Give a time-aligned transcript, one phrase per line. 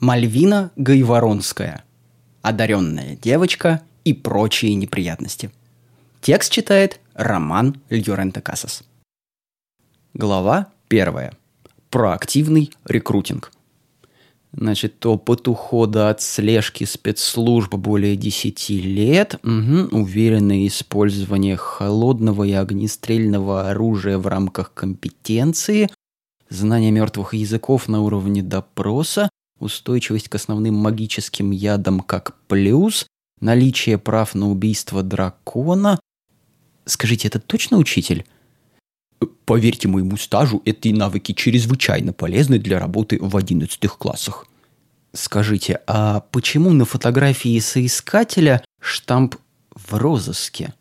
[0.00, 1.84] Мальвина Гайворонская.
[2.40, 5.50] Одаренная девочка и прочие неприятности.
[6.22, 8.82] Текст читает Роман Льоренто Касас.
[10.14, 11.34] Глава первая.
[11.90, 13.52] Проактивный рекрутинг.
[14.52, 23.68] Значит, опыт ухода от слежки спецслужб более 10 лет, угу, уверенное использование холодного и огнестрельного
[23.68, 25.90] оружия в рамках компетенции,
[26.48, 29.28] знание мертвых языков на уровне допроса,
[29.60, 33.06] устойчивость к основным магическим ядам как плюс,
[33.40, 36.00] наличие прав на убийство дракона.
[36.84, 38.24] Скажите, это точно учитель?
[39.44, 44.46] Поверьте моему стажу, эти навыки чрезвычайно полезны для работы в одиннадцатых классах.
[45.12, 49.36] Скажите, а почему на фотографии соискателя штамп
[49.74, 50.72] в розыске?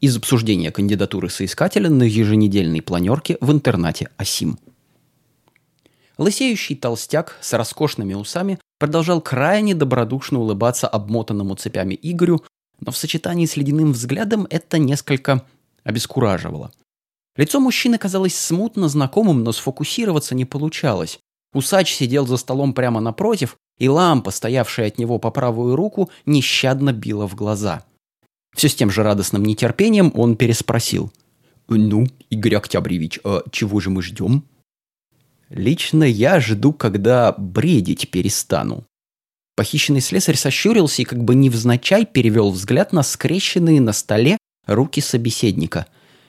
[0.00, 4.58] Из обсуждения кандидатуры соискателя на еженедельной планерке в интернате АСИМ.
[6.18, 12.42] Лысеющий толстяк с роскошными усами продолжал крайне добродушно улыбаться обмотанному цепями Игорю,
[12.80, 15.44] но в сочетании с ледяным взглядом это несколько
[15.84, 16.72] обескураживало.
[17.36, 21.20] Лицо мужчины казалось смутно знакомым, но сфокусироваться не получалось.
[21.54, 26.92] Усач сидел за столом прямо напротив, и лампа, стоявшая от него по правую руку, нещадно
[26.92, 27.84] била в глаза.
[28.56, 31.12] Все с тем же радостным нетерпением он переспросил.
[31.68, 34.44] «Ну, Игорь Октябревич, а чего же мы ждем?»
[35.50, 38.84] Лично я жду, когда бредить перестану.
[39.56, 45.86] Похищенный слесарь сощурился и как бы невзначай перевел взгляд на скрещенные на столе руки собеседника.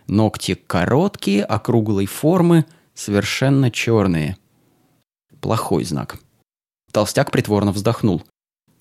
[0.07, 4.37] Ногти короткие, округлой формы, совершенно черные.
[5.41, 6.17] Плохой знак.
[6.91, 8.23] Толстяк притворно вздохнул.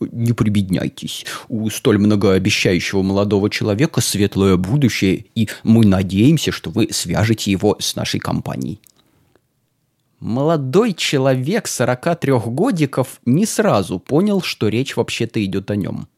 [0.00, 1.26] «Не прибедняйтесь.
[1.48, 7.96] У столь многообещающего молодого человека светлое будущее, и мы надеемся, что вы свяжете его с
[7.96, 8.80] нашей компанией».
[10.20, 16.08] Молодой человек 43 годиков не сразу понял, что речь вообще-то идет о нем.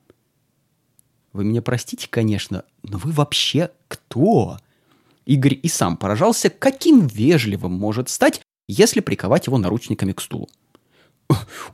[1.32, 4.56] Вы меня простите, конечно, но вы вообще кто?
[5.26, 10.48] Игорь и сам поражался, каким вежливым может стать, если приковать его наручниками к стулу.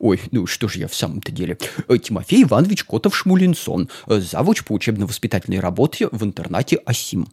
[0.01, 1.57] Ой, ну что же я в самом-то деле.
[2.03, 7.29] Тимофей Иванович Котов-Шмулинсон, завуч по учебно-воспитательной работе в интернате АСИМ.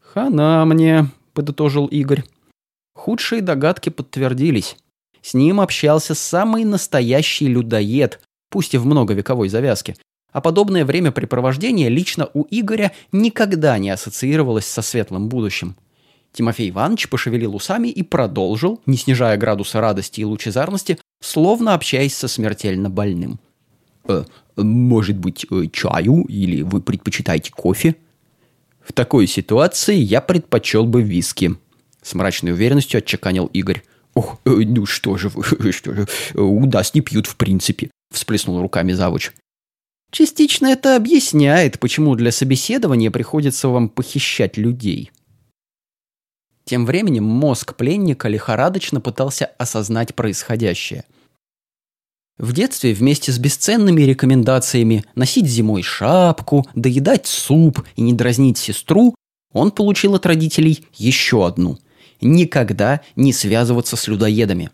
[0.00, 2.24] «Хана мне»,— подытожил Игорь.
[2.94, 4.76] Худшие догадки подтвердились.
[5.22, 8.20] С ним общался самый настоящий людоед,
[8.50, 9.96] пусть и в многовековой завязке.
[10.32, 15.76] А подобное времяпрепровождение лично у Игоря никогда не ассоциировалось со светлым будущим.
[16.32, 22.26] Тимофей Иванович пошевелил усами и продолжил, не снижая градуса радости и лучезарности, словно общаясь со
[22.26, 23.38] смертельно больным.
[24.08, 24.24] «Э,
[24.56, 27.96] «Может быть, э, чаю или вы предпочитаете кофе?»
[28.80, 31.56] «В такой ситуации я предпочел бы виски»,
[32.02, 33.82] с мрачной уверенностью отчеканил Игорь.
[34.14, 38.60] «Ох, э, ну что же вы, что же, у нас не пьют в принципе», всплеснул
[38.60, 39.32] руками завуч.
[40.10, 45.10] Частично это объясняет, почему для собеседования приходится вам похищать людей.
[46.66, 51.04] Тем временем мозг пленника лихорадочно пытался осознать происходящее.
[52.36, 59.14] В детстве вместе с бесценными рекомендациями носить зимой шапку, доедать суп и не дразнить сестру,
[59.52, 61.78] он получил от родителей еще одну–
[62.22, 64.70] никогда не связываться с людоедами.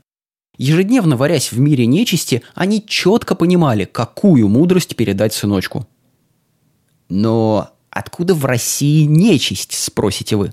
[0.56, 5.86] Ежедневно варясь в мире нечисти, они четко понимали, какую мудрость передать сыночку.
[7.09, 10.53] Но откуда в России нечисть, спросите вы?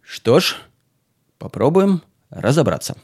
[0.00, 0.56] Что ж,
[1.38, 2.96] попробуем разобраться.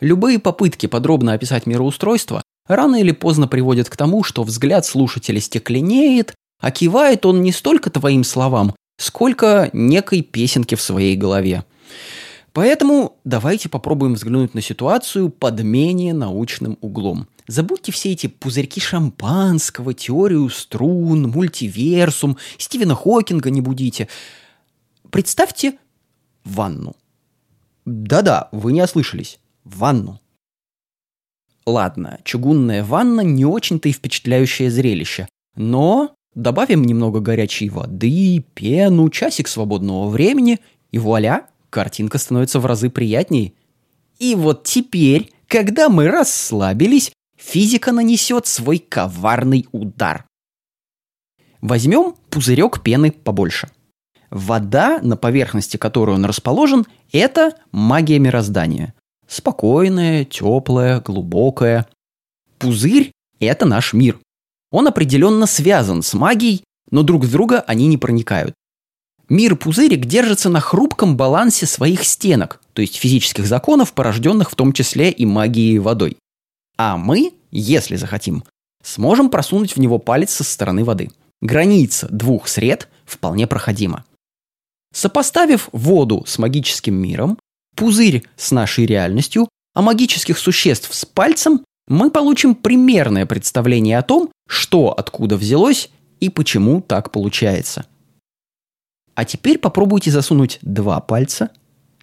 [0.00, 6.34] Любые попытки подробно описать мироустройство рано или поздно приводят к тому, что взгляд слушателя стекленеет,
[6.60, 11.64] а кивает он не столько твоим словам, сколько некой песенки в своей голове.
[12.52, 17.26] Поэтому давайте попробуем взглянуть на ситуацию под менее научным углом.
[17.46, 24.08] Забудьте все эти пузырьки шампанского, теорию струн, мультиверсум, Стивена Хокинга не будите.
[25.10, 25.78] Представьте
[26.44, 26.94] ванну.
[27.86, 29.38] Да-да, вы не ослышались.
[29.64, 30.20] Ванну.
[31.66, 35.28] Ладно, чугунная ванна не очень-то и впечатляющее зрелище.
[35.54, 40.60] Но Добавим немного горячей воды, пену, часик свободного времени,
[40.92, 43.52] и вуаля, картинка становится в разы приятнее.
[44.18, 50.24] И вот теперь, когда мы расслабились, физика нанесет свой коварный удар.
[51.60, 53.68] Возьмем пузырек пены побольше.
[54.30, 58.94] Вода, на поверхности которой он расположен, это магия мироздания.
[59.26, 61.88] Спокойная, теплая, глубокая.
[62.58, 63.10] Пузырь–
[63.40, 64.18] это наш мир.
[64.70, 68.54] Он определенно связан с магией, но друг в друга они не проникают.
[69.28, 75.10] Мир-пузырик держится на хрупком балансе своих стенок, то есть физических законов, порожденных в том числе
[75.10, 76.16] и магией водой.
[76.76, 78.42] А мы, если захотим,
[78.82, 81.10] сможем просунуть в него палец со стороны воды.
[81.40, 84.04] Граница двух сред вполне проходима.
[84.92, 87.38] Сопоставив воду с магическим миром,
[87.76, 94.30] пузырь с нашей реальностью, а магических существ с пальцем, мы получим примерное представление о том,
[94.48, 95.90] что откуда взялось
[96.20, 97.84] и почему так получается.
[99.16, 101.50] А теперь попробуйте засунуть два пальца,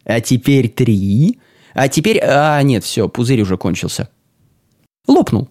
[0.03, 1.39] а теперь три,
[1.73, 2.19] а теперь...
[2.21, 4.09] А, нет, все, пузырь уже кончился.
[5.07, 5.49] Лопнул.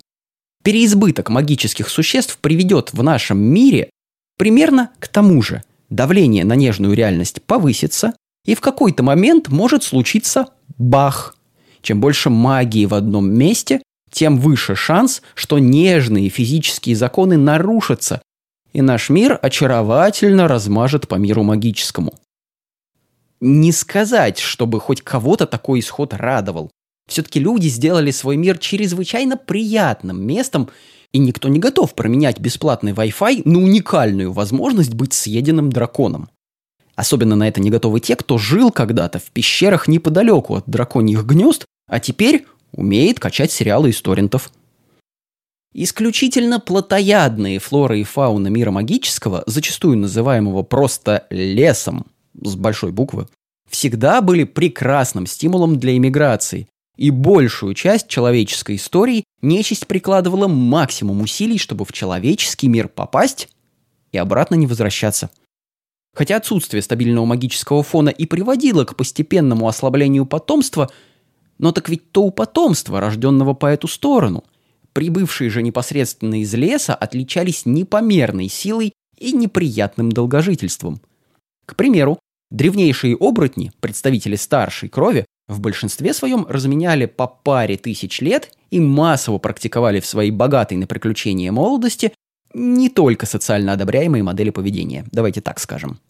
[0.62, 3.88] Переизбыток магических существ приведет в нашем мире
[4.36, 5.62] примерно к тому же.
[5.88, 8.12] Давление на нежную реальность повысится,
[8.44, 11.36] и в какой-то момент может случиться бах.
[11.80, 13.80] Чем больше магии в одном месте,
[14.16, 18.22] тем выше шанс, что нежные физические законы нарушатся,
[18.72, 22.14] и наш мир очаровательно размажет по миру магическому.
[23.40, 26.70] Не сказать, чтобы хоть кого-то такой исход радовал.
[27.06, 30.70] Все-таки люди сделали свой мир чрезвычайно приятным местом,
[31.12, 36.30] и никто не готов променять бесплатный Wi-Fi на уникальную возможность быть съеденным драконом.
[36.94, 41.66] Особенно на это не готовы те, кто жил когда-то в пещерах неподалеку от драконьих гнезд,
[41.86, 42.46] а теперь
[42.76, 44.52] умеет качать сериалы из торрентов.
[45.74, 52.06] Исключительно плотоядные флора и фауна мира магического, зачастую называемого просто лесом,
[52.40, 53.28] с большой буквы,
[53.68, 61.58] всегда были прекрасным стимулом для иммиграции, и большую часть человеческой истории нечисть прикладывала максимум усилий,
[61.58, 63.48] чтобы в человеческий мир попасть
[64.12, 65.30] и обратно не возвращаться.
[66.14, 70.90] Хотя отсутствие стабильного магического фона и приводило к постепенному ослаблению потомства,
[71.58, 74.44] но так ведь то у потомства, рожденного по эту сторону.
[74.92, 81.00] Прибывшие же непосредственно из леса отличались непомерной силой и неприятным долгожительством.
[81.66, 82.18] К примеру,
[82.50, 89.38] древнейшие оборотни, представители старшей крови, в большинстве своем разменяли по паре тысяч лет и массово
[89.38, 92.12] практиковали в своей богатой на приключения молодости
[92.54, 96.00] не только социально одобряемые модели поведения, давайте так скажем.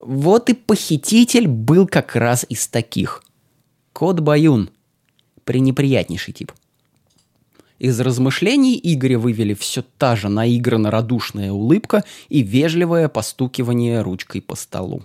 [0.00, 3.22] Вот и похититель был как раз из таких.
[4.02, 4.68] Кот Баюн.
[5.44, 6.50] Пренеприятнейший тип.
[7.78, 14.56] Из размышлений Игоря вывели все та же наигранно радушная улыбка и вежливое постукивание ручкой по
[14.56, 15.04] столу.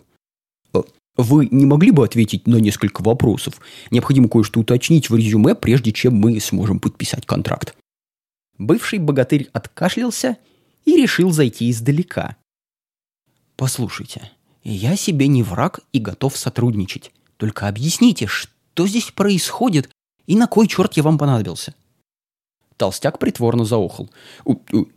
[1.15, 3.61] Вы не могли бы ответить на несколько вопросов?
[3.91, 7.77] Необходимо кое-что уточнить в резюме, прежде чем мы сможем подписать контракт.
[8.57, 10.37] Бывший богатырь откашлялся
[10.85, 12.35] и решил зайти издалека.
[13.57, 14.31] Послушайте,
[14.63, 17.11] я себе не враг и готов сотрудничать.
[17.37, 19.89] Только объясните, что здесь происходит
[20.27, 21.73] и на кой черт я вам понадобился?
[22.77, 24.09] Толстяк притворно заохал.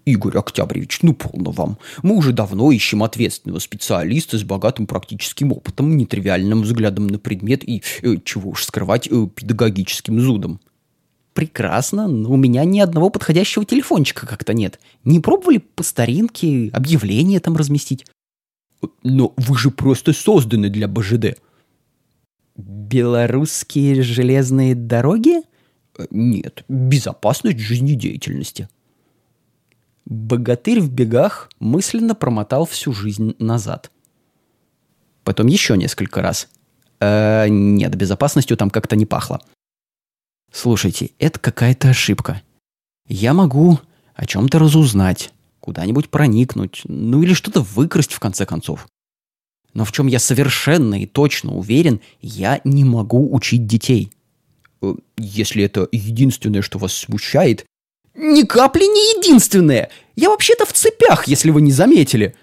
[0.04, 1.78] «Игорь Октябревич, ну полно вам.
[2.02, 7.82] Мы уже давно ищем ответственного специалиста с богатым практическим опытом, нетривиальным взглядом на предмет и,
[8.02, 10.60] э, чего уж скрывать, э, педагогическим зудом».
[11.32, 14.78] «Прекрасно, но у меня ни одного подходящего телефончика как-то нет.
[15.04, 18.04] Не пробовали по старинке объявление там разместить?»
[19.02, 21.38] «Но вы же просто созданы для БЖД».
[22.60, 25.42] «Белорусские железные дороги?»
[26.10, 28.68] Нет, безопасность жизнедеятельности.
[30.06, 33.90] Богатырь в бегах мысленно промотал всю жизнь назад.
[35.24, 36.48] Потом еще несколько раз.
[37.00, 39.40] Э, нет, безопасностью там как-то не пахло.
[40.52, 42.42] Слушайте, это какая-то ошибка.
[43.06, 43.78] Я могу
[44.14, 48.88] о чем-то разузнать, куда-нибудь проникнуть, ну или что-то выкрасть в конце концов.
[49.74, 54.10] Но в чем я совершенно и точно уверен, я не могу учить детей–
[54.82, 57.64] Э, если это единственное, что вас смущает.
[58.14, 59.90] Ни капли не единственное!
[60.16, 62.34] Я вообще-то в цепях, если вы не заметили.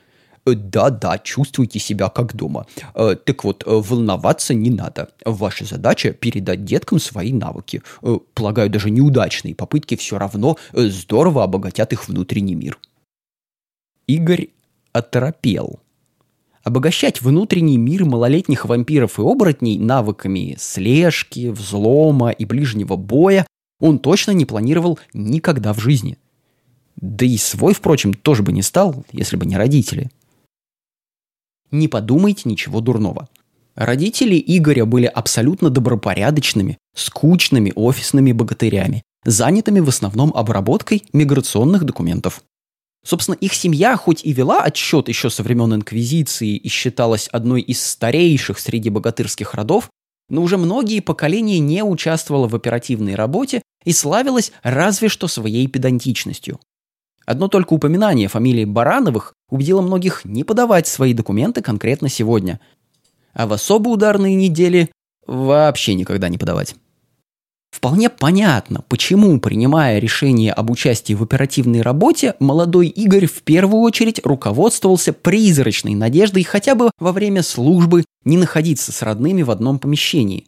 [0.46, 2.68] Э, да-да, чувствуйте себя как дома.
[2.96, 5.10] Э, так вот, волноваться не надо.
[5.26, 7.82] Ваша задача передать деткам свои навыки.
[8.34, 12.80] Полагаю, даже неудачные попытки все равно здорово обогатят их внутренний мир.
[14.08, 14.50] Игорь
[14.94, 15.82] оторопел.
[16.68, 23.48] Обогащать внутренний мир малолетних вампиров и оборотней навыками слежки, взлома и ближнего боя
[23.80, 26.18] он точно не планировал никогда в жизни.
[26.98, 30.12] Да и свой, впрочем, тоже бы не стал, если бы не родители.
[31.72, 33.30] Не подумайте ничего дурного.
[33.76, 42.44] Родители Игоря были абсолютно добропорядочными, скучными офисными богатырями, занятыми в основном обработкой миграционных документов.
[43.08, 47.82] Собственно, их семья хоть и вела отсчет еще со времен Инквизиции и считалась одной из
[47.82, 49.90] старейших среди богатырских родов,
[50.28, 56.60] но уже многие поколения не участвовала в оперативной работе и славилась разве что своей педантичностью.
[57.26, 62.60] Одно только упоминание фамилии Барановых убедило многих не подавать свои документы конкретно сегодня,
[63.32, 64.92] а в особо ударные недели
[65.26, 66.76] вообще никогда не подавать.
[67.72, 74.22] Вполне понятно, почему, принимая решение об участии в оперативной работе, молодой Игорь в первую очередь
[74.24, 80.48] руководствовался призрачной надеждой хотя бы во время службы не находиться с родными в одном помещении.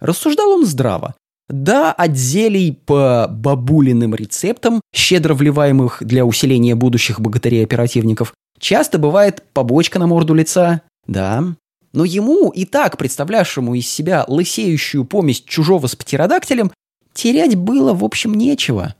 [0.00, 1.14] Рассуждал он здраво.
[1.48, 9.98] Да, от зелий по бабулиным рецептам, щедро вливаемых для усиления будущих богатырей-оперативников, часто бывает побочка
[9.98, 10.82] на морду лица.
[11.06, 11.54] Да,
[11.92, 16.72] но ему, и так представлявшему из себя лысеющую помесь чужого с птеродактилем,
[17.12, 18.94] терять было, в общем, нечего.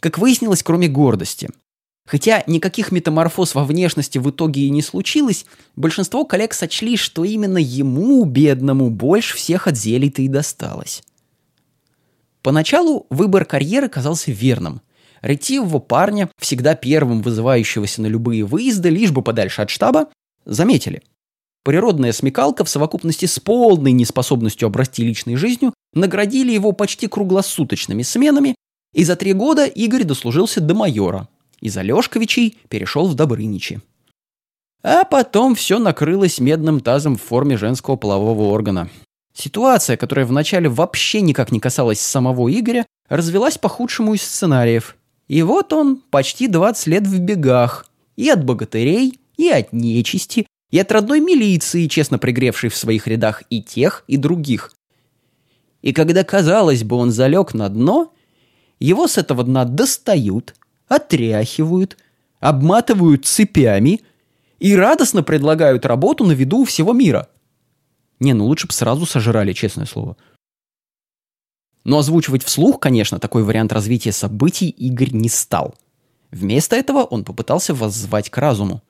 [0.00, 1.50] Как выяснилось, кроме гордости.
[2.06, 5.44] Хотя никаких метаморфоз во внешности в итоге и не случилось,
[5.74, 11.02] большинство коллег сочли, что именно ему, бедному, больше всех от зелий-то и досталось.
[12.42, 14.80] Поначалу выбор карьеры казался верным.
[15.20, 20.08] Ретивого парня, всегда первым вызывающегося на любые выезды, лишь бы подальше от штаба,
[20.44, 21.02] заметили–
[21.66, 28.54] Природная смекалка в совокупности с полной неспособностью обрасти личной жизнью наградили его почти круглосуточными сменами,
[28.94, 31.26] и за три года Игорь дослужился до майора.
[31.60, 33.80] Из Алешковичей перешел в Добрыничи.
[34.84, 38.88] А потом все накрылось медным тазом в форме женского полового органа.
[39.34, 44.96] Ситуация, которая вначале вообще никак не касалась самого Игоря, развелась по худшему из сценариев.
[45.26, 47.88] И вот он почти 20 лет в бегах.
[48.14, 53.42] И от богатырей, и от нечисти, и от родной милиции, честно пригревшей в своих рядах
[53.50, 54.72] и тех, и других.
[55.82, 58.12] И когда, казалось бы, он залег на дно,
[58.80, 60.54] его с этого дна достают,
[60.88, 61.96] отряхивают,
[62.40, 64.00] обматывают цепями
[64.58, 67.28] и радостно предлагают работу на виду всего мира.
[68.18, 70.16] Не, ну лучше бы сразу сожрали, честное слово.
[71.84, 75.76] Но озвучивать вслух, конечно, такой вариант развития событий Игорь не стал.
[76.32, 78.82] Вместо этого он попытался воззвать к разуму.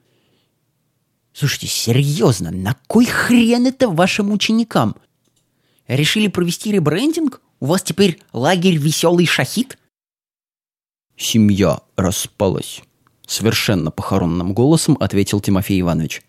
[1.39, 4.97] Слушайте, серьезно, на кой хрен это вашим ученикам?
[5.87, 7.43] Решили провести ребрендинг?
[7.61, 9.77] У вас теперь лагерь «Веселый шахид»?
[11.15, 12.81] Семья распалась.
[13.27, 16.23] Совершенно похоронным голосом ответил Тимофей Иванович.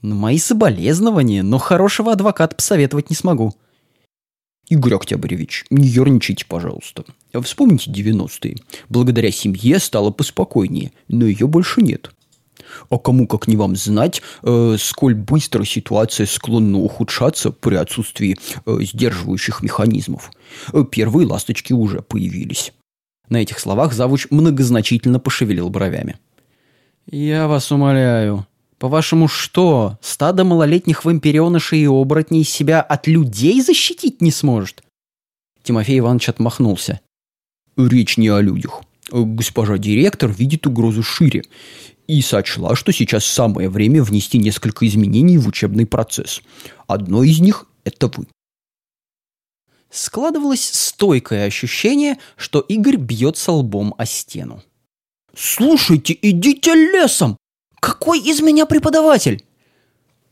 [0.00, 3.54] Ну, мои соболезнования, но хорошего адвоката посоветовать не смогу.
[4.70, 7.04] Игорь Октябревич, не ерничайте, пожалуйста.
[7.42, 8.56] Вспомните 90-е.
[8.88, 12.13] Благодаря семье стало поспокойнее, но ее больше нет.
[12.90, 18.78] А кому как не вам знать, э, сколь быстро ситуация склонна ухудшаться при отсутствии э,
[18.82, 20.30] сдерживающих механизмов.
[20.72, 22.72] Э, первые ласточки уже появились.
[23.28, 26.18] На этих словах завуч многозначительно пошевелил бровями.
[27.10, 28.46] «Я вас умоляю,
[28.78, 34.82] по-вашему что, стадо малолетних вампиренышей и оборотней себя от людей защитить не сможет?»
[35.62, 37.00] Тимофей Иванович отмахнулся.
[37.76, 38.82] «Речь не о людях.
[39.10, 41.42] Госпожа директор видит угрозу шире
[42.06, 46.42] и сочла, что сейчас самое время внести несколько изменений в учебный процесс.
[46.86, 48.26] Одно из них– это вы.
[49.90, 54.62] Складывалось стойкое ощущение, что Игорь бьется лбом о стену.
[55.36, 57.36] «Слушайте, идите лесом!
[57.80, 59.44] Какой из меня преподаватель?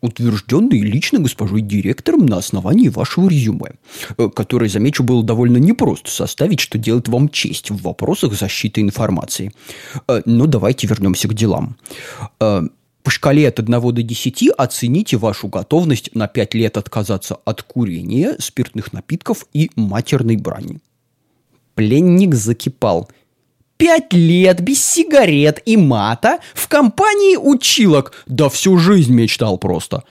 [0.03, 3.77] Утвержденный лично госпожой директором на основании вашего резюме,
[4.19, 9.53] э, которое, замечу, было довольно непросто составить, что делает вам честь в вопросах защиты информации.
[10.09, 11.77] Э, но давайте вернемся к делам.
[12.41, 12.63] Э,
[13.03, 18.37] по шкале от 1 до 10 оцените вашу готовность на 5 лет отказаться от курения,
[18.39, 20.81] спиртных напитков и матерной брани.
[21.75, 23.09] Пленник закипал–
[23.83, 28.13] Пять лет без сигарет и мата в компании училок.
[28.27, 30.05] Да всю жизнь мечтал просто.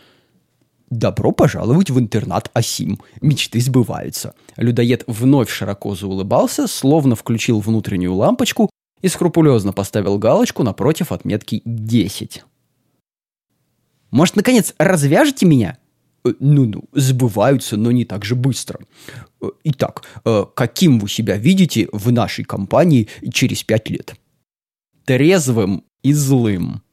[0.89, 2.99] Добро пожаловать в интернат Асим.
[3.21, 4.33] Мечты сбываются.
[4.57, 8.69] Людоед вновь широко заулыбался, словно включил внутреннюю лампочку
[9.01, 12.43] и скрупулезно поставил галочку напротив отметки 10.
[14.11, 15.77] «Может, наконец, развяжете меня?»
[16.23, 18.79] Э, ну-ну, сбываются, но не так же быстро.
[19.41, 24.15] Э, итак, э, каким вы себя видите в нашей компании через пять лет?
[25.05, 26.83] Трезвым и злым.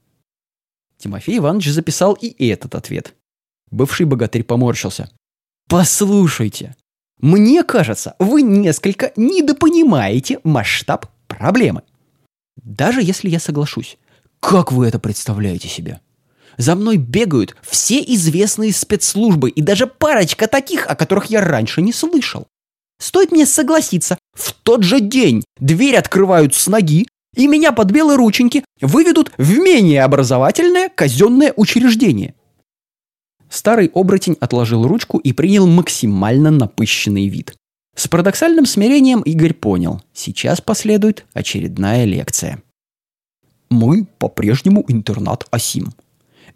[0.96, 3.14] Тимофей Иванович записал и этот ответ.
[3.70, 5.10] Бывший богатырь поморщился.
[5.68, 6.74] «Послушайте,
[7.20, 11.82] мне кажется, вы несколько недопонимаете масштаб проблемы.
[12.56, 13.98] Даже если я соглашусь,
[14.40, 16.00] как вы это представляете себе?»
[16.58, 21.92] За мной бегают все известные спецслужбы и даже парочка таких, о которых я раньше не
[21.92, 22.48] слышал.
[23.00, 28.16] Стоит мне согласиться, в тот же день дверь открывают с ноги, и меня под белые
[28.16, 32.34] рученьки выведут в менее образовательное казенное учреждение.
[33.48, 37.54] Старый оборотень отложил ручку и принял максимально напыщенный вид.
[37.94, 42.62] С парадоксальным смирением Игорь понял, сейчас последует очередная лекция.
[43.70, 45.92] Мы по-прежнему интернат Асим.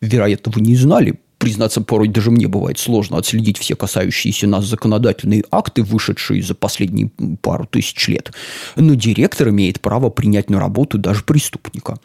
[0.03, 5.43] Вероятно, вы не знали, Признаться, порой даже мне бывает сложно отследить все касающиеся нас законодательные
[5.51, 8.31] акты, вышедшие за последние пару тысяч лет.
[8.77, 11.99] Но директор имеет право принять на работу даже преступника.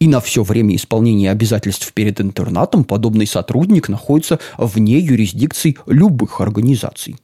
[0.00, 7.16] И на все время исполнения обязательств перед интернатом подобный сотрудник находится вне юрисдикции любых организаций.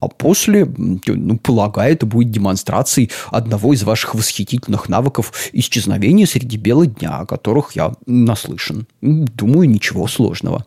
[0.00, 6.86] А после, ну, полагаю, это будет демонстрацией одного из ваших восхитительных навыков исчезновения среди бела
[6.86, 8.86] дня, о которых я наслышан.
[9.00, 10.64] Думаю, ничего сложного.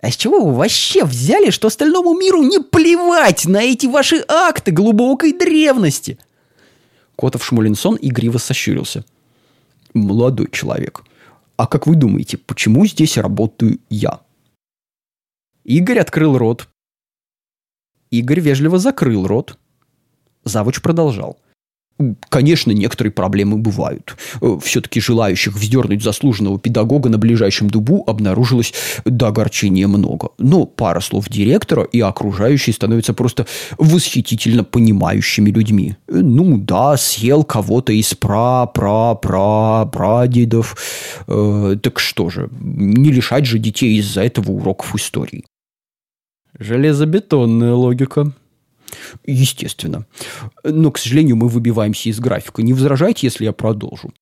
[0.00, 4.70] А с чего вы вообще взяли, что остальному миру не плевать на эти ваши акты
[4.70, 6.18] глубокой древности?
[7.16, 9.04] Котов Шмулинсон игриво сощурился.
[9.92, 11.04] Молодой человек,
[11.56, 14.20] а как вы думаете, почему здесь работаю я?
[15.64, 16.68] Игорь открыл рот,
[18.12, 19.56] Игорь вежливо закрыл рот.
[20.44, 21.38] Завуч продолжал.
[22.28, 24.16] Конечно, некоторые проблемы бывают.
[24.40, 30.30] Э, Все-таки желающих вздернуть заслуженного педагога на ближайшем дубу обнаружилось до огорчения много.
[30.38, 33.46] Но пара слов директора и окружающие становятся просто
[33.78, 35.96] восхитительно понимающими людьми.
[36.08, 40.76] Э, ну да, съел кого-то из пра-пра-пра-прадедов.
[41.28, 45.44] Э, так что же, не лишать же детей из-за этого уроков истории.
[46.62, 48.32] Железобетонная логика.
[49.26, 50.06] Естественно.
[50.64, 52.62] Но, к сожалению, мы выбиваемся из графика.
[52.62, 54.12] Не возражайте, если я продолжу.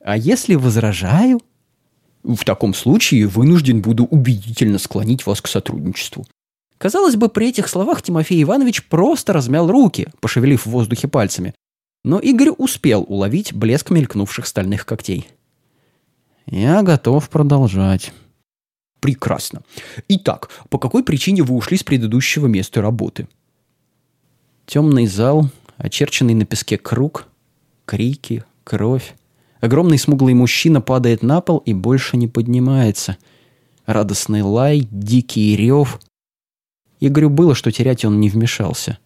[0.00, 1.40] А если возражаю?
[2.24, 6.26] В таком случае вынужден буду убедительно склонить вас к сотрудничеству.
[6.78, 11.54] Казалось бы, при этих словах Тимофей Иванович просто размял руки, пошевелив в воздухе пальцами.
[12.04, 15.28] Но Игорь успел уловить блеск мелькнувших стальных когтей.
[16.46, 18.12] «Я готов продолжать».
[19.00, 19.62] Прекрасно.
[20.08, 23.28] Итак, по какой причине вы ушли с предыдущего места работы?
[24.66, 27.28] Темный зал, очерченный на песке круг,
[27.84, 29.14] крики, кровь.
[29.60, 33.16] Огромный смуглый мужчина падает на пол и больше не поднимается.
[33.86, 36.00] Радостный лай, дикий рев.
[37.00, 38.98] Игорю было, что терять он не вмешался.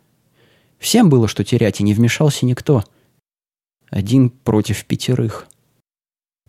[0.78, 2.82] Всем было, что терять, и не вмешался никто.
[3.90, 5.46] Один против пятерых.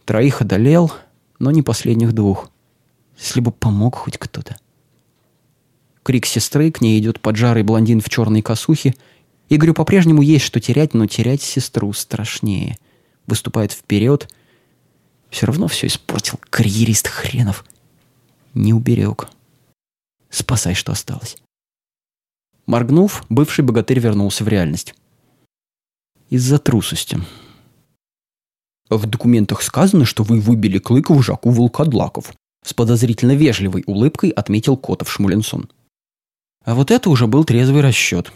[0.06, 0.92] Троих одолел,
[1.38, 2.50] но не последних двух.
[3.22, 4.58] Если бы помог хоть кто-то.
[6.02, 8.96] Крик сестры, к ней идет поджарый блондин в черной косухе.
[9.48, 12.80] Игорю по-прежнему есть что терять, но терять сестру страшнее.
[13.28, 14.28] Выступает вперед.
[15.30, 17.64] Все равно все испортил карьерист хренов.
[18.56, 19.30] Не уберег.
[20.32, 21.38] Спасай, что осталось.
[22.66, 24.96] Моргнув, бывший богатырь вернулся в реальность.
[26.30, 27.22] Из-за трусости.
[28.90, 32.34] В документах сказано, что вы выбили клык в Жаку Волкодлаков.
[32.64, 35.70] С подозрительно вежливой улыбкой отметил Котов Шмуленсон.
[36.64, 38.32] А вот это уже был трезвый расчет.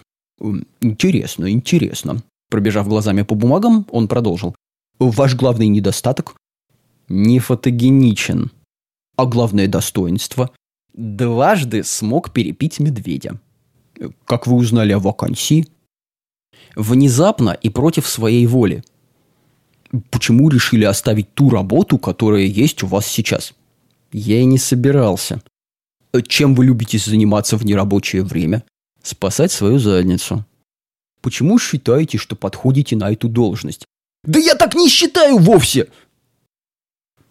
[0.81, 2.23] Интересно, интересно.
[2.49, 4.55] Пробежав глазами по бумагам, он продолжил.
[4.99, 6.35] Ваш главный недостаток?
[7.07, 8.51] Не фотогеничен.
[9.15, 10.51] А главное достоинство?
[10.93, 13.39] Дважды смог перепить медведя.
[14.25, 15.67] Как вы узнали о вакансии?
[16.75, 18.83] Внезапно и против своей воли.
[20.09, 23.53] Почему решили оставить ту работу, которая есть у вас сейчас?
[24.17, 25.41] Я и не собирался.
[26.27, 28.63] Чем вы любите заниматься в нерабочее время?
[29.03, 30.45] Спасать свою задницу.
[31.19, 33.83] Почему считаете, что подходите на эту должность?
[34.23, 35.89] Да я так не считаю вовсе!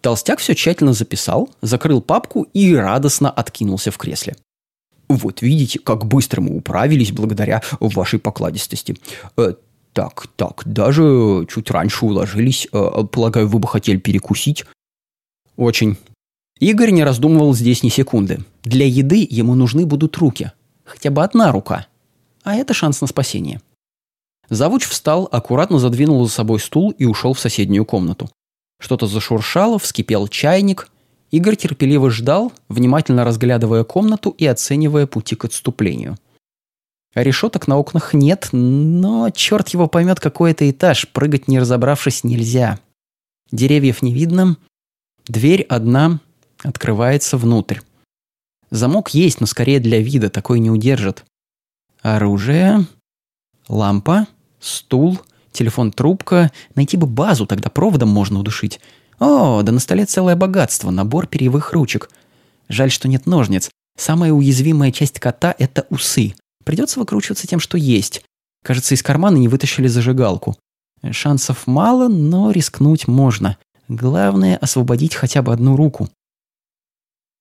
[0.01, 4.35] Толстяк все тщательно записал, закрыл папку и радостно откинулся в кресле.
[5.07, 8.95] Вот видите, как быстро мы управились благодаря вашей покладистости.
[9.37, 9.55] Э,
[9.91, 12.67] так, так, даже чуть раньше уложились.
[12.71, 14.65] Э, полагаю, вы бы хотели перекусить?
[15.55, 15.97] Очень.
[16.59, 18.43] Игорь не раздумывал здесь ни секунды.
[18.63, 20.51] Для еды ему нужны будут руки.
[20.83, 21.87] Хотя бы одна рука.
[22.43, 23.61] А это шанс на спасение.
[24.49, 28.29] Завуч встал, аккуратно задвинул за собой стул и ушел в соседнюю комнату.
[28.79, 30.89] Что-то зашуршало, вскипел чайник.
[31.31, 36.17] Игорь терпеливо ждал, внимательно разглядывая комнату и оценивая пути к отступлению.
[37.15, 42.79] Решеток на окнах нет, но черт его поймет, какой это этаж, прыгать не разобравшись нельзя.
[43.51, 44.57] Деревьев не видно,
[45.27, 46.19] дверь одна,
[46.65, 47.79] Открывается внутрь.
[48.71, 51.23] Замок есть, но скорее для вида, такой не удержит.
[52.01, 52.85] Оружие,
[53.67, 54.27] лампа,
[54.59, 55.19] стул,
[55.51, 56.51] телефон-трубка.
[56.73, 58.79] Найти бы базу, тогда проводом можно удушить.
[59.19, 62.09] О, да на столе целое богатство, набор перьевых ручек.
[62.67, 63.69] Жаль, что нет ножниц.
[63.97, 66.33] Самая уязвимая часть кота– это усы.
[66.63, 68.23] Придется выкручиваться тем, что есть.
[68.63, 70.57] Кажется, из кармана не вытащили зажигалку.
[71.11, 73.57] Шансов мало, но рискнуть можно.
[73.87, 76.09] Главное– освободить хотя бы одну руку.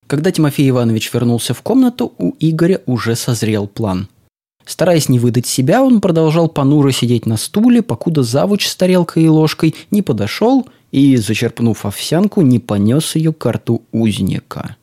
[0.07, 4.09] Когда Тимофей Иванович вернулся в комнату, у Игоря уже созрел план.
[4.67, 9.29] Стараясь не выдать себя, он продолжал понуро сидеть на стуле, покуда завуч с тарелкой и
[9.29, 14.77] ложкой не подошел и, зачерпнув овсянку, не понес ее к рту узника.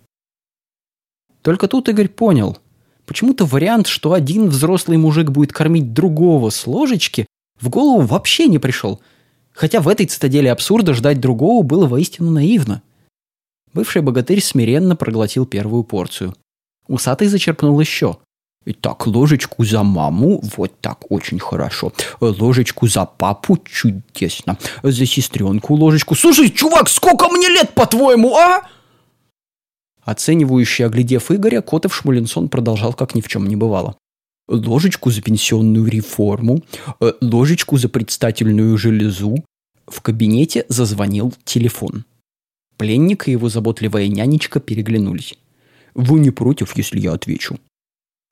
[1.41, 2.57] Только тут Игорь понял.
[3.05, 7.25] Почему-то вариант, что один взрослый мужик будет кормить другого с ложечки,
[7.59, 9.01] в голову вообще не пришел.
[9.51, 12.83] Хотя в этой цитадели абсурда ждать другого было воистину наивно.
[13.73, 16.35] Бывший богатырь смиренно проглотил первую порцию.
[16.87, 18.17] Усатый зачерпнул еще.
[18.81, 21.93] Так, ложечку за маму, вот так, очень хорошо.
[22.19, 24.57] Ложечку за папу, чудесно.
[24.83, 26.15] За сестренку ложечку.
[26.15, 28.61] Слушай, чувак, сколько мне лет, по-твоему, а?
[30.03, 33.95] Оценивающий, оглядев Игоря, Котов Шмулинсон продолжал, как ни в чем не бывало.
[34.47, 36.61] Ложечку за пенсионную реформу,
[36.99, 39.43] э, ложечку за предстательную железу.
[39.87, 42.05] В кабинете зазвонил телефон.
[42.81, 45.35] Пленник и его заботливая нянечка переглянулись.
[45.93, 47.59] «Вы не против, если я отвечу?»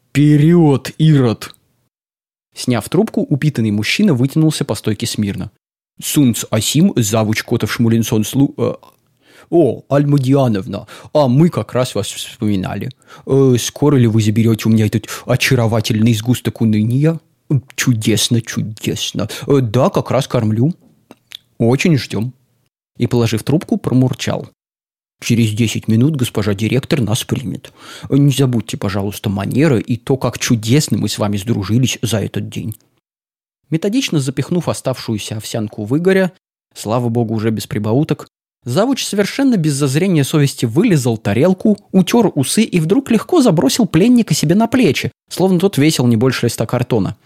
[0.10, 1.54] «Вперед, Ирод!»
[2.56, 5.52] Сняв трубку, упитанный мужчина вытянулся по стойке смирно.
[6.02, 8.74] «Сунц Асим, завуч Котов Шмулинсон Слу...» э,
[9.52, 12.90] «О, Альмадиановна, а мы как раз вас вспоминали.
[13.28, 17.20] Э, скоро ли вы заберете у меня этот очаровательный сгусток уныния?»
[17.76, 19.30] «Чудесно, чудесно.
[19.46, 20.74] Э, да, как раз кормлю.
[21.60, 22.34] Очень ждем».
[23.00, 24.50] И, положив трубку, промурчал.
[25.22, 27.74] Через 10 минут госпожа директор нас примет.
[28.10, 32.76] Не забудьте, пожалуйста, манеры и то, как чудесно мы с вами сдружились за этот день.
[33.70, 36.32] Методично запихнув оставшуюся овсянку в Игоря,
[36.74, 38.28] слава богу, уже без прибауток,
[38.64, 44.56] завуч совершенно без зазрения совести вылезал тарелку, утер усы и вдруг легко забросил пленника себе
[44.56, 47.18] на плечи, словно тот весил не больше листа картона.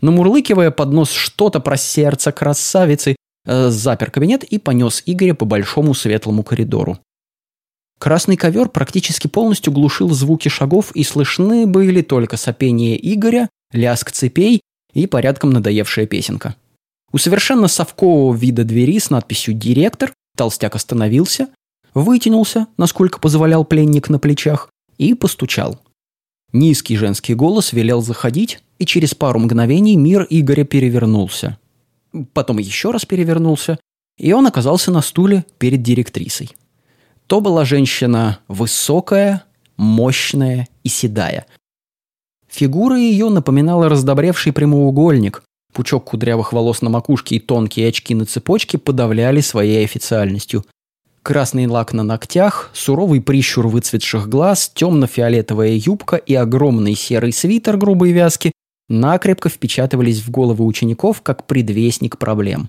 [0.00, 3.16] Намурлыкивая под нос что-то про сердце красавицы,
[3.50, 6.98] запер кабинет и понес Игоря по большому светлому коридору.
[7.98, 14.62] Красный ковер практически полностью глушил звуки шагов, и слышны были только сопение Игоря, лязг цепей
[14.94, 16.56] и порядком надоевшая песенка.
[17.12, 21.48] У совершенно совкового вида двери с надписью «Директор» толстяк остановился,
[21.92, 25.78] вытянулся, насколько позволял пленник на плечах, и постучал.
[26.52, 31.58] Низкий женский голос велел заходить, и через пару мгновений мир Игоря перевернулся.
[32.32, 33.78] Потом еще раз перевернулся,
[34.18, 36.50] и он оказался на стуле перед директрисой.
[37.26, 39.44] То была женщина высокая,
[39.76, 41.46] мощная и седая.
[42.48, 45.42] Фигура ее напоминала раздобревший прямоугольник.
[45.72, 50.64] Пучок кудрявых волос на макушке и тонкие очки на цепочке подавляли своей официальностью.
[51.22, 58.10] Красный лак на ногтях, суровый прищур выцветших глаз, темно-фиолетовая юбка и огромный серый свитер грубой
[58.10, 58.52] вязки
[58.90, 62.68] накрепко впечатывались в головы учеников как предвестник проблем.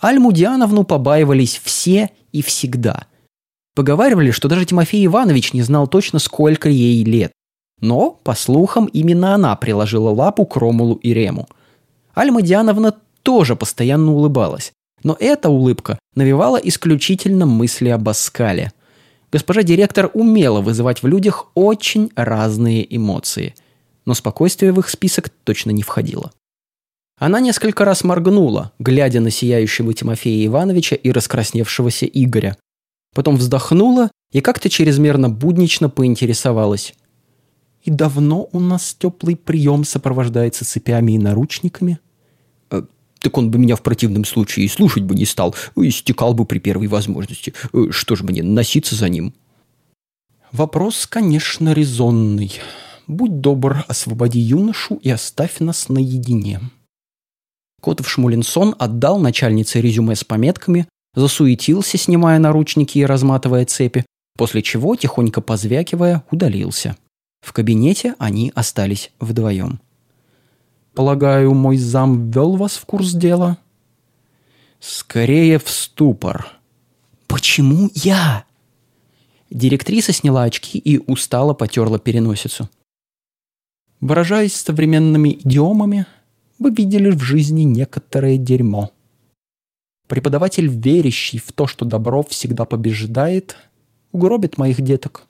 [0.00, 3.06] Альмудиановну побаивались все и всегда–
[3.74, 7.32] Поговаривали, что даже Тимофей Иванович не знал точно, сколько ей лет.
[7.80, 11.48] Но, по слухам, именно она приложила лапу к Ромулу и Рему.
[12.14, 14.72] Альма Диановна тоже постоянно улыбалась.
[15.02, 18.72] Но эта улыбка навевала исключительно мысли об Аскале.
[19.32, 23.54] Госпожа директор умела вызывать в людях очень разные эмоции.
[24.04, 26.32] Но спокойствие в их список точно не входило.
[27.18, 32.56] Она несколько раз моргнула, глядя на сияющего Тимофея Ивановича и раскрасневшегося Игоря,
[33.14, 36.94] Потом вздохнула и как-то чрезмерно буднично поинтересовалась.
[37.82, 41.98] «И давно у нас теплый прием сопровождается цепями и наручниками?»
[42.70, 42.82] «Э,
[43.18, 46.58] «Так он бы меня в противном случае и слушать бы не стал, истекал бы при
[46.58, 47.52] первой возможности.
[47.72, 49.34] Э, что ж мне, носиться за ним?»
[50.52, 52.52] «Вопрос, конечно, резонный.
[53.06, 56.60] Будь добр, освободи юношу и оставь нас наедине».
[57.80, 64.94] Котов Шмулинсон отдал начальнице резюме с пометками, засуетился, снимая наручники и разматывая цепи, после чего,
[64.96, 66.96] тихонько позвякивая, удалился.
[67.40, 69.80] В кабинете они остались вдвоем.
[70.94, 73.58] «Полагаю, мой зам ввел вас в курс дела?»
[74.78, 76.46] «Скорее в ступор».
[77.26, 78.44] «Почему я?»
[79.50, 82.68] Директриса сняла очки и устало потерла переносицу.
[84.02, 86.06] Выражаясь современными идиомами,
[86.58, 88.90] вы видели в жизни некоторое дерьмо.
[90.08, 93.56] Преподаватель, верящий в то, что добро всегда побеждает,
[94.10, 95.28] угробит моих деток.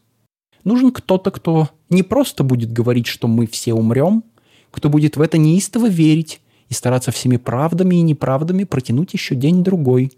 [0.65, 4.25] Нужен кто-то, кто не просто будет говорить, что мы все умрем,
[4.71, 10.13] кто будет в это неистово верить и стараться всеми правдами и неправдами протянуть еще день-другой.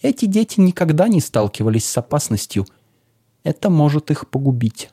[0.00, 2.64] Эти дети никогда не сталкивались с опасностью.
[3.42, 4.88] Это может их погубить.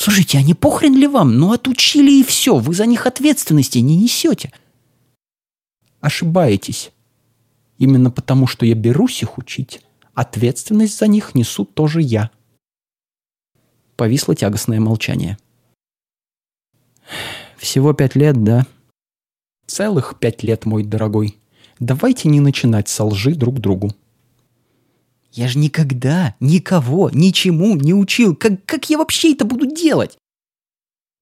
[0.00, 1.40] Слушайте, а не похрен ли вам?
[1.40, 4.52] Ну, отучили и все, вы за них ответственности не несете.
[6.00, 6.92] Ошибаетесь.
[7.78, 9.82] Именно потому, что я берусь их учить,
[10.14, 12.30] ответственность за них несу тоже я.
[13.96, 15.36] Повисло тягостное молчание.
[17.56, 18.68] Всего пять лет, да?
[19.66, 21.36] Целых пять лет, мой дорогой.
[21.80, 23.90] Давайте не начинать со лжи друг другу.
[25.32, 28.34] Я же никогда никого ничему не учил.
[28.34, 30.16] Как, как я вообще это буду делать?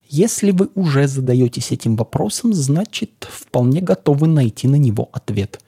[0.09, 5.61] Если вы уже задаетесь этим вопросом, значит, вполне готовы найти на него ответ.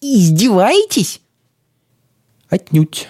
[0.00, 1.20] Издеваетесь?
[2.48, 3.08] Отнюдь.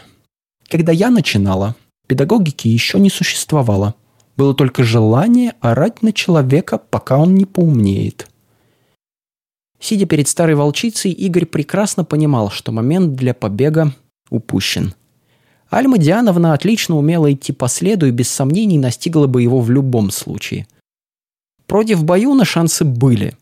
[0.68, 3.94] Когда я начинала, педагогики еще не существовало.
[4.36, 8.28] Было только желание орать на человека, пока он не поумнеет.
[9.78, 13.92] Сидя перед старой волчицей, Игорь прекрасно понимал, что момент для побега
[14.34, 14.94] упущен.
[15.70, 20.10] Альма Диановна отлично умела идти по следу и без сомнений настигла бы его в любом
[20.10, 20.66] случае.
[21.66, 23.36] Против Баюна шансы были.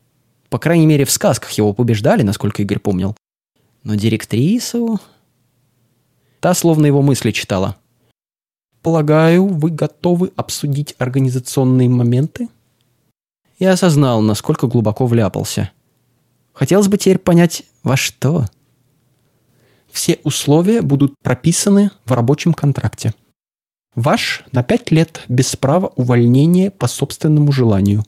[0.49, 3.17] По крайней мере, в сказках его побеждали, насколько Игорь помнил.
[3.83, 5.01] Но директрису...
[6.41, 7.77] Та словно его мысли читала.
[8.83, 12.49] «Полагаю, вы готовы обсудить организационные моменты?»
[13.61, 15.71] Я осознал, насколько глубоко вляпался.
[16.53, 18.47] Хотелось бы теперь понять, во что.
[19.93, 23.13] Все условия будут прописаны в рабочем контракте.
[23.95, 28.03] Ваш на пять лет без права увольнения по собственному желанию.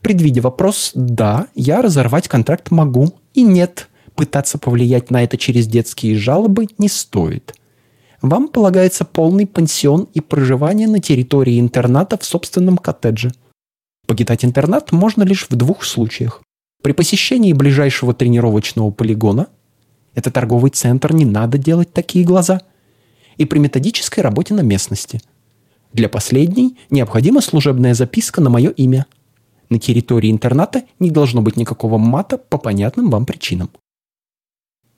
[0.00, 6.16] Предвидя вопрос «да», я разорвать контракт могу и «нет», пытаться повлиять на это через детские
[6.16, 7.54] жалобы не стоит.
[8.20, 13.32] Вам полагается полный пансион и проживание на территории интерната в собственном коттедже.
[14.08, 16.42] Покидать интернат можно лишь в двух случаях.
[16.82, 19.46] При посещении ближайшего тренировочного полигона–
[20.14, 22.60] это торговый центр, не надо делать такие глаза.
[23.36, 25.20] И при методической работе на местности.
[25.92, 29.06] Для последней необходима служебная записка на мое имя.
[29.68, 33.70] На территории интерната не должно быть никакого мата по понятным вам причинам.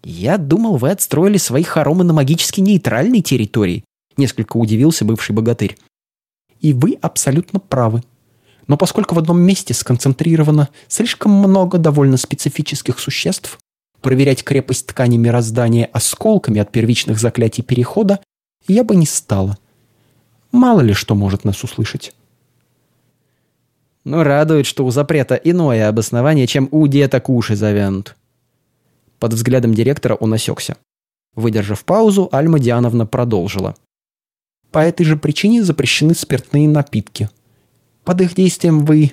[0.02, 3.84] «Я думал, вы отстроили свои хоромы на магически нейтральной территории»,
[4.16, 5.78] несколько удивился бывший богатырь.
[6.60, 8.02] «И вы абсолютно правы.
[8.66, 13.58] Но поскольку в одном месте сконцентрировано слишком много довольно специфических существ,
[14.04, 18.20] проверять крепость ткани мироздания осколками от первичных заклятий перехода
[18.68, 19.56] я бы не стала.
[20.52, 22.14] Мало ли что может нас услышать.
[24.04, 28.14] Но радует, что у запрета иное обоснование, чем у деток уши завянут.
[29.18, 30.76] Под взглядом директора он осекся.
[31.34, 33.74] Выдержав паузу, Альма Диановна продолжила.
[34.70, 37.30] По этой же причине запрещены спиртные напитки.
[38.04, 39.12] Под их действием вы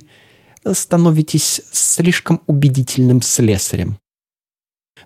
[0.70, 3.98] становитесь слишком убедительным слесарем.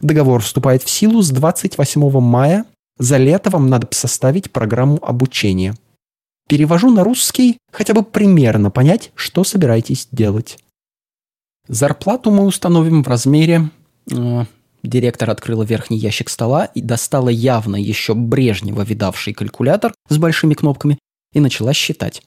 [0.01, 2.65] Договор вступает в силу с 28 мая.
[2.97, 5.75] За лето вам надо составить программу обучения.
[6.47, 10.59] Перевожу на русский, хотя бы примерно понять, что собираетесь делать.
[11.67, 13.69] Зарплату мы установим в размере...
[14.11, 14.45] Э,
[14.83, 20.99] директор открыла верхний ящик стола и достала явно еще Брежнева видавший калькулятор с большими кнопками
[21.33, 22.21] и начала считать.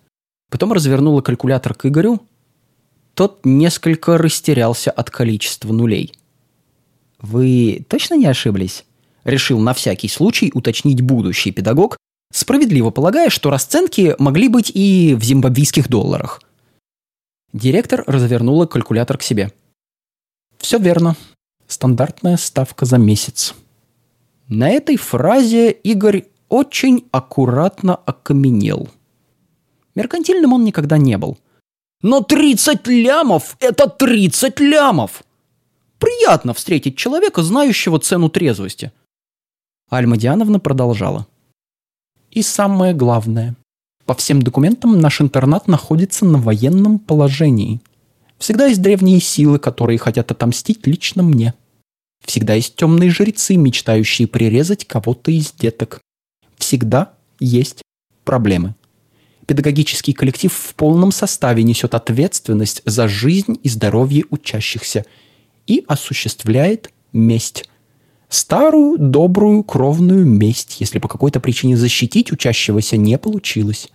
[0.51, 2.21] Потом развернула калькулятор к Игорю.
[3.15, 6.13] Тот несколько растерялся от количества нулей–
[7.21, 8.85] «Вы точно не ошиблись?»
[9.25, 11.97] Решил на всякий случай уточнить будущий педагог,
[12.33, 16.41] справедливо полагая, что расценки могли быть и в зимбабвийских долларах.
[17.53, 19.53] Директор развернула калькулятор к себе.
[20.59, 21.17] «Все верно.
[21.67, 23.55] Стандартная ставка за месяц».
[24.49, 28.89] На этой фразе Игорь очень аккуратно окаменел.
[29.95, 31.37] Меркантильным он никогда не был.
[32.01, 35.23] Но 30 лямов– это 30 лямов!
[35.99, 38.93] Приятно встретить человека, знающего цену трезвости.
[39.91, 41.27] Альма Диановна продолжала.
[42.31, 43.57] И самое главное.
[44.05, 47.81] По всем документам наш интернат находится на военном положении.
[48.39, 51.55] Всегда есть древние силы, которые хотят отомстить лично мне.
[52.25, 56.01] Всегда есть темные жрецы, мечтающие прирезать кого-то из деток.
[56.59, 57.83] Всегда есть
[58.25, 58.75] проблемы.
[59.47, 65.05] Педагогический коллектив в полном составе несет ответственность за жизнь и здоровье учащихся–
[65.69, 67.69] и осуществляет месть.
[68.29, 73.89] Старую, добрую, кровную месть, если по какой-то причине защитить учащегося не получилось.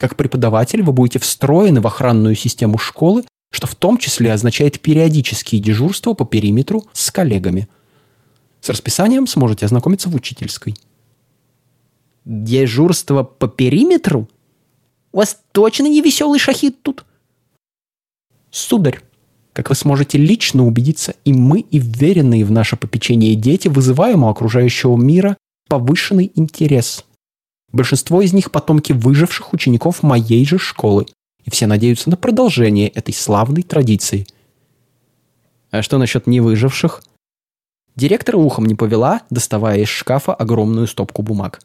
[0.00, 5.60] Как преподаватель вы будете встроены в охранную систему школы, что в том числе означает периодические
[5.60, 7.68] дежурства по периметру с коллегами.
[8.60, 10.74] С расписанием сможете ознакомиться в учительской.
[12.24, 14.28] Дежурство по периметру?
[15.12, 17.04] У вас точно не веселый шахид тут?
[18.50, 19.00] Сударь,
[19.52, 24.28] как вы сможете лично убедиться, и мы, и вверенные в наше попечение дети вызываем у
[24.28, 25.36] окружающего мира
[25.68, 27.04] повышенный интерес.
[27.70, 31.06] Большинство из них потомки выживших учеников моей же школы,
[31.44, 34.26] и все надеются на продолжение этой славной традиции.
[35.70, 37.02] А что насчет невыживших?
[37.96, 41.60] Директор ухом не повела, доставая из шкафа огромную стопку бумаг.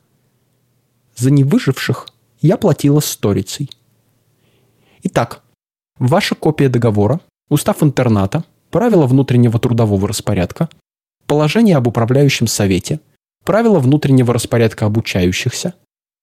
[1.15, 2.07] За невыживших
[2.41, 3.69] я платила сторицей.
[5.03, 5.41] Итак,
[5.99, 7.19] Ваша копия договора,
[7.49, 10.69] устав интерната, правила внутреннего трудового распорядка,
[11.25, 12.99] положение об управляющем совете,
[13.43, 15.73] правила внутреннего распорядка обучающихся,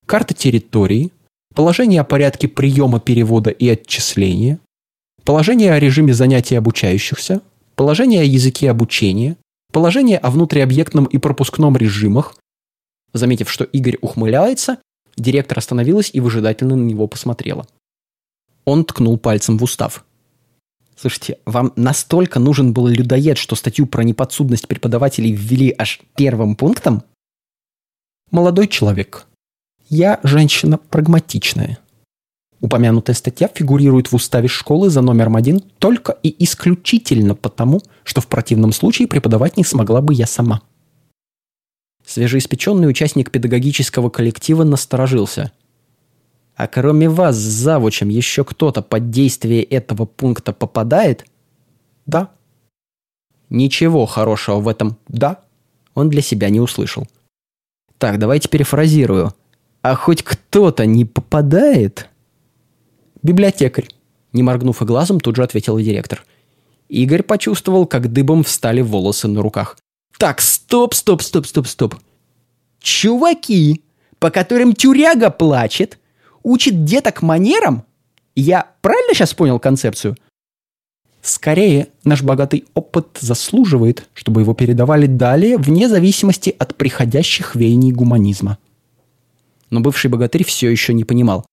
[0.06, 1.10] карта территории,
[1.54, 4.58] положение о порядке приема, перевода и отчисления,
[5.24, 7.40] положение о режиме занятий обучающихся,
[7.76, 9.36] положение о языке обучения,
[9.72, 12.36] положение о внутриобъектном и пропускном режимах.
[13.12, 14.78] Заметив, что Игорь ухмыляется,
[15.16, 17.66] директор остановилась и выжидательно на него посмотрела.
[18.64, 20.04] Он ткнул пальцем в устав.
[21.04, 27.02] Слушайте, вам настолько нужен был людоед, что статью про неподсудность преподавателей ввели аж первым пунктом?
[28.30, 29.26] Молодой человек.
[29.90, 31.78] Я женщина прагматичная.
[32.62, 38.26] Упомянутая статья фигурирует в уставе школы за номером один только и исключительно потому, что в
[38.26, 40.62] противном случае преподавать не смогла бы я сама.
[42.06, 45.52] Свежеиспеченный участник педагогического коллектива насторожился–
[46.56, 51.26] а кроме вас с завучем еще кто-то под действие этого пункта попадает?
[52.06, 52.30] Да.
[53.50, 55.40] Ничего хорошего в этом «да»
[55.94, 57.06] он для себя не услышал.
[57.98, 59.32] Так, давайте перефразирую.
[59.82, 62.08] А хоть кто-то не попадает?
[63.22, 63.88] Библиотекарь.
[64.32, 66.24] Не моргнув и глазом, тут же ответил директор.
[66.88, 69.78] Игорь почувствовал, как дыбом встали волосы на руках.
[70.18, 71.94] Так, стоп, стоп, стоп, стоп, стоп.
[72.80, 73.82] Чуваки,
[74.18, 75.98] по которым тюряга плачет,
[76.44, 77.82] учит деток манерам?
[78.36, 80.16] Я правильно сейчас понял концепцию?
[81.22, 88.58] Скорее, наш богатый опыт заслуживает, чтобы его передавали далее, вне зависимости от приходящих веяний гуманизма.
[89.70, 91.46] Но бывший богатырь все еще не понимал.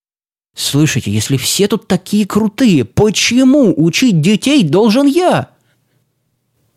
[0.53, 5.51] «Слышите, если все тут такие крутые, почему учить детей должен я?»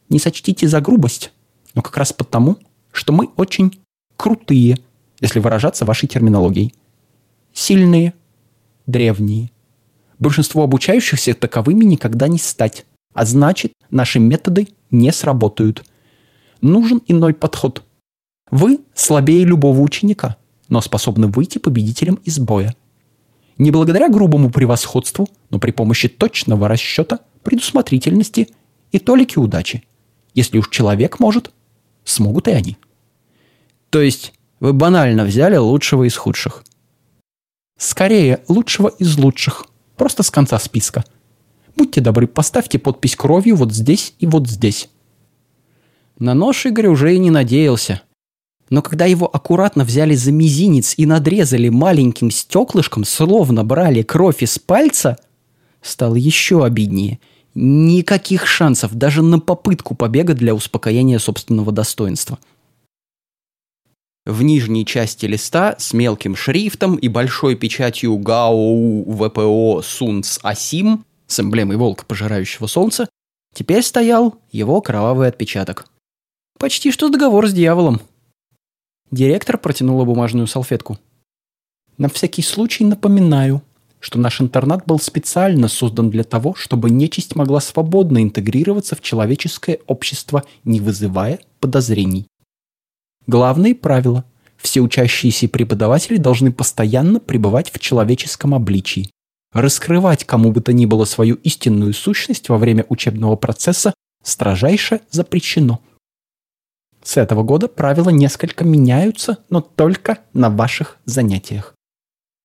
[0.09, 1.33] Не сочтите за грубость,
[1.75, 2.59] но как раз потому,
[2.93, 3.81] что мы очень
[4.17, 4.79] крутые,
[5.21, 6.73] если выражаться вашей терминологией
[7.55, 8.13] сильные,
[8.87, 9.51] древние.
[10.19, 15.85] Большинство обучающихся таковыми никогда не стать, а значит, наши методы не сработают.
[16.61, 17.83] Нужен иной подход.
[18.51, 20.37] Вы слабее любого ученика,
[20.69, 22.75] но способны выйти победителем из боя.
[23.57, 28.49] Не благодаря грубому превосходству, но при помощи точного расчета, предусмотрительности
[28.91, 29.85] и толики удачи.
[30.35, 31.53] Если уж человек может,
[32.05, 32.77] смогут и они.
[33.91, 36.65] То есть вы банально взяли лучшего из худших–
[37.77, 39.67] Скорее, лучшего из лучших.
[39.97, 41.05] Просто с конца списка.
[41.77, 44.89] Будьте добры, поставьте подпись кровью вот здесь и вот здесь.
[46.19, 48.03] На нож Игорь уже и не надеялся.
[48.71, 54.59] Но когда его аккуратно взяли за мизинец и надрезали маленьким стеклышком, словно брали кровь из
[54.59, 55.19] пальца,
[55.83, 57.19] стало еще обиднее.
[57.55, 62.39] Никаких шансов даже на попытку побега для успокоения собственного достоинства–
[64.27, 71.41] в нижней части листа с мелким шрифтом и большой печатью ГАОУ ВПО Сунц Асим с
[71.41, 73.09] эмблемой волка, пожирающего солнце,
[73.55, 75.87] теперь стоял его кровавый отпечаток.
[76.59, 78.01] Почти что договор с дьяволом.
[79.11, 80.99] Директор протянула бумажную салфетку.
[81.99, 83.63] На всякий случай напоминаю,
[84.01, 89.81] что наш интернат был специально создан для того, чтобы нечисть могла свободно интегрироваться в человеческое
[89.87, 92.27] общество, не вызывая подозрений.
[93.27, 94.25] Главные правила.
[94.59, 99.11] Все учащиеся преподаватели должны постоянно пребывать в человеческом обличии.
[99.53, 105.81] Раскрывать кому бы то ни было свою истинную сущность во время учебного процесса строжайше запрещено.
[107.03, 111.75] С этого года правила несколько меняются, но только на ваших занятиях.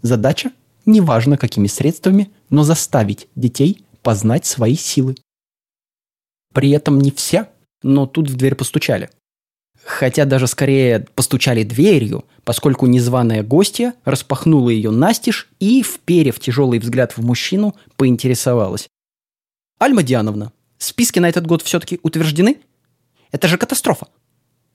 [0.01, 0.51] Задача,
[0.85, 5.15] неважно какими средствами, но заставить детей познать свои силы.
[6.53, 7.49] При этом не все,
[7.83, 9.09] но тут в дверь постучали–
[9.83, 17.17] хотя даже скорее постучали дверью, поскольку незваная гостья распахнула ее настежь и, вперев тяжелый взгляд
[17.17, 18.87] в мужчину, поинтересовалась.
[19.79, 22.57] «Альма Диановна, списки на этот год все-таки утверждены?
[23.31, 24.07] Это же катастрофа.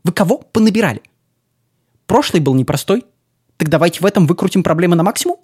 [0.02, 1.02] Вы кого понабирали?
[2.06, 3.04] Прошлый был непростой.
[3.56, 5.36] Так давайте в этом выкрутим проблемы на максимум?»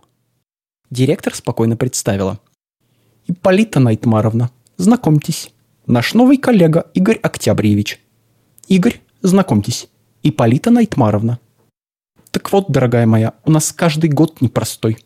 [0.90, 2.40] Директор спокойно представила.
[3.26, 5.52] «Ипполита Найтмаровна, знакомьтесь,
[5.86, 8.00] наш новый коллега Игорь Октябрьевич.
[8.66, 9.88] Игорь Знакомьтесь,
[10.22, 11.40] Иполита Найтмаровна.
[12.30, 14.96] Так вот, дорогая моя, у нас каждый год непростой.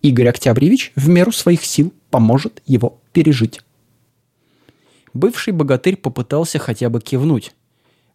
[0.00, 3.60] Игорь Октябревич в меру своих сил поможет его пережить.
[5.12, 7.52] Бывший богатырь попытался хотя бы кивнуть.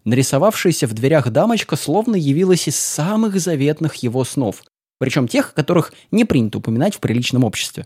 [0.04, 4.64] Нарисовавшаяся в дверях дамочка словно явилась из самых заветных его снов,
[4.98, 7.86] причем тех, которых не принято упоминать в приличном обществе.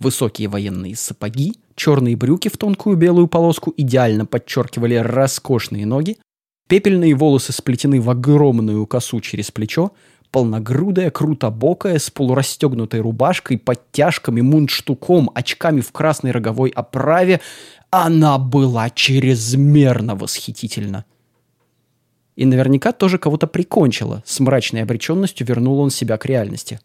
[0.00, 6.18] Высокие военные сапоги, черные брюки в тонкую белую полоску идеально подчеркивали роскошные ноги,
[6.68, 9.92] Пепельные волосы сплетены в огромную косу через плечо,
[10.30, 17.40] Полногрудая, крутобокая, с полурастегнутой рубашкой, подтяжками, мундштуком, очками в красной роговой оправе,
[17.88, 21.06] она была чрезмерно восхитительна.
[22.36, 24.22] И наверняка тоже кого-то прикончила.
[24.26, 26.78] С мрачной обреченностью вернул он себя к реальности.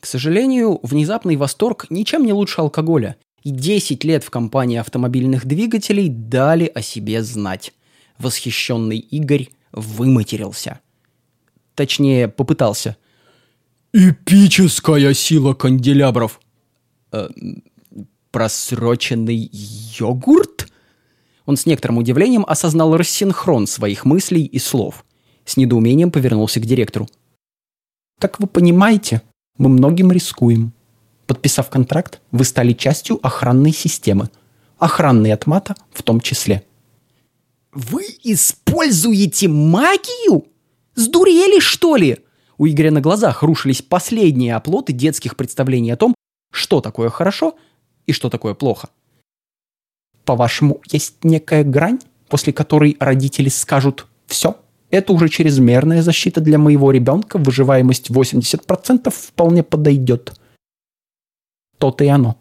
[0.00, 3.16] К сожалению, внезапный восторг ничем не лучше алкоголя.
[3.42, 7.74] И 10 лет в компании автомобильных двигателей дали о себе знать.
[8.18, 10.80] Восхищенный Игорь выматерился.
[11.74, 12.96] Точнее, попытался.
[13.92, 16.40] Эпическая сила канделябров.
[17.12, 17.28] Э,
[18.30, 19.50] просроченный
[19.98, 20.68] йогурт?
[21.46, 25.04] Он с некоторым удивлением осознал рассинхрон своих мыслей и слов.
[25.44, 27.06] С недоумением повернулся к директору.
[28.18, 29.22] «Как вы понимаете,
[29.58, 30.72] мы многим рискуем.
[31.26, 34.30] Подписав контракт, вы стали частью охранной системы.
[34.78, 36.64] Охранной от мата в том числе».
[37.74, 40.46] «Вы используете магию?
[40.94, 42.18] Сдурели, что ли?»
[42.56, 46.14] У Игоря на глазах рушились последние оплоты детских представлений о том,
[46.52, 47.58] что такое хорошо
[48.06, 48.90] и что такое плохо.
[50.24, 51.98] По-вашему, есть некая грань,
[52.28, 54.56] после которой родители скажут «все»?
[54.90, 60.38] Это уже чрезмерная защита для моего ребенка, выживаемость 80% вполне подойдет.
[61.78, 62.38] То-то и оно.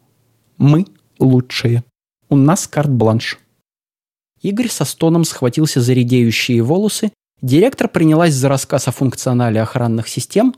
[0.58, 0.86] Мы
[1.18, 1.84] лучшие.
[2.30, 3.40] У нас карт-бланш.
[4.44, 10.54] Игорь со стоном схватился за редеющие волосы, директор принялась за рассказ о функционале охранных систем,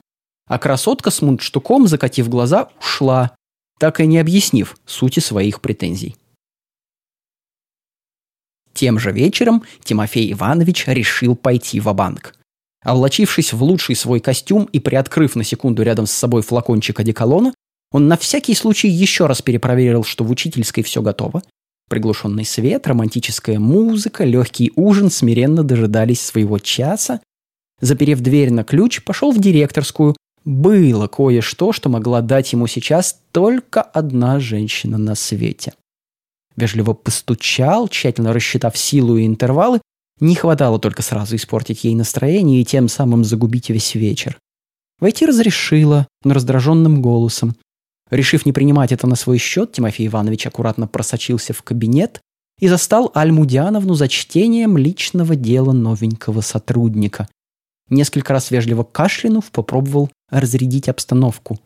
[0.48, 3.36] а красотка с мундштуком, закатив глаза, ушла,
[3.80, 6.16] так и не объяснив сути своих претензий.
[8.74, 12.36] Тем же вечером Тимофей Иванович решил пойти в банк
[12.84, 17.54] Облачившись в лучший свой костюм и приоткрыв на секунду рядом с собой флакончик одеколона,
[17.92, 21.42] он на всякий случай еще раз перепроверил, что в учительской все готово.
[21.90, 27.22] Приглушенный свет, романтическая музыка, легкий ужин смиренно дожидались своего часа.
[27.80, 30.16] Заперев дверь на ключ, пошел в директорскую.
[30.44, 35.74] Было кое-что, что могла дать ему сейчас только одна женщина на свете–
[36.56, 39.82] вежливо постучал, тщательно рассчитав силу и интервалы.
[40.20, 44.38] Не хватало только сразу испортить ей настроение и тем самым загубить весь вечер.
[45.00, 47.56] Войти разрешила, но раздраженным голосом.
[48.12, 52.22] Решив не принимать это на свой счет, Тимофей Иванович аккуратно просочился в кабинет
[52.60, 57.28] и застал Альмудиановну за чтением личного дела новенького сотрудника.
[57.90, 61.60] Несколько раз вежливо кашлянув, попробовал разрядить обстановку.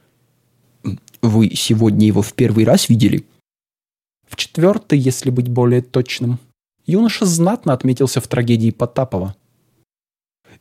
[1.22, 3.26] «Вы сегодня его в первый раз видели?»
[4.28, 6.40] В четвертый, если быть более точным.
[6.86, 9.36] Юноша знатно отметился в трагедии Потапова.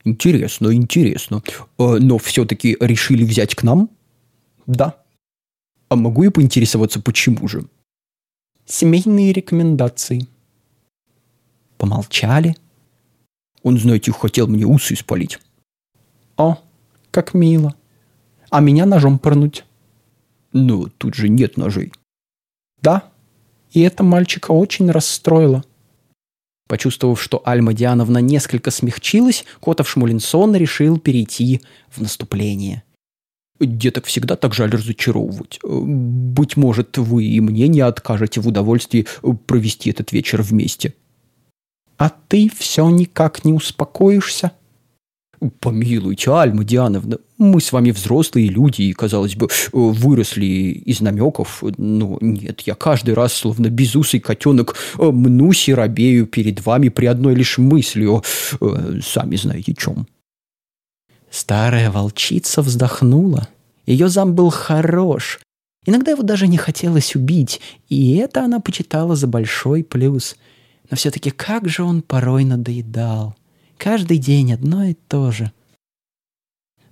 [0.03, 1.43] Интересно, интересно.
[1.77, 3.89] А, но все-таки решили взять к нам?
[4.65, 4.95] Да.
[5.89, 7.65] А могу я поинтересоваться, почему же?
[8.65, 10.27] Семейные рекомендации.
[11.77, 12.55] Помолчали.
[13.63, 15.39] Он, знаете, хотел мне усы спалить.
[16.37, 16.57] О,
[17.09, 17.73] как мило.
[18.51, 19.65] А меня ножом пырнуть.
[20.53, 21.91] Но тут же нет ножей.
[22.81, 23.11] Да,
[23.71, 25.63] и это мальчика очень расстроило.
[26.67, 32.83] Почувствовав, что Альма Диановна несколько смягчилась, Котов Шмулинсон решил перейти в наступление.
[33.59, 35.59] «Деток всегда так жаль разочаровывать.
[35.63, 39.07] Быть может, вы и мне не откажете в удовольствии
[39.47, 40.93] провести этот вечер вместе».
[41.97, 44.51] «А ты все никак не успокоишься?»
[45.61, 51.63] Помилуйте, Альма Диановна, мы с вами взрослые люди и, казалось бы, выросли из намеков.
[51.77, 57.35] Но нет, я каждый раз, словно безусый котенок, мнусь и робею перед вами при одной
[57.35, 60.07] лишь мысли э, сами знаете чем.
[61.29, 63.47] Старая волчица вздохнула.
[63.85, 65.39] Ее зам был хорош.
[65.85, 70.35] Иногда его даже не хотелось убить, и это она почитала за большой плюс.
[70.89, 73.35] Но все-таки как же он порой надоедал.
[73.77, 75.51] Каждый день одно и то же.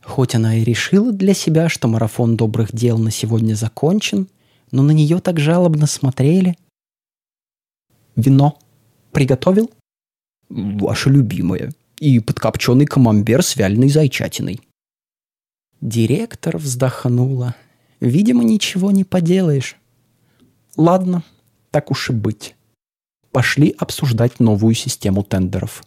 [0.04, 4.30] Хоть она и решила для себя, что марафон добрых дел на сегодня закончен,
[4.72, 6.56] но на нее так жалобно смотрели.
[8.16, 8.58] «Вино
[9.12, 9.70] приготовил?»
[10.50, 11.74] «Ваше любимое.
[12.00, 14.62] И подкопченый камамбер с вяленой зайчатиной».
[15.82, 17.56] Директор вздохнула.
[18.00, 19.76] «Видимо, ничего не поделаешь.
[20.76, 21.24] Ладно,
[21.72, 22.56] так уж и быть.
[23.32, 25.84] Пошли обсуждать новую систему тендеров».